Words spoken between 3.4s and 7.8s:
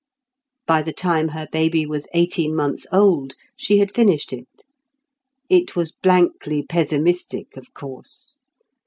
she had finished it. It was blankly pessimistic, of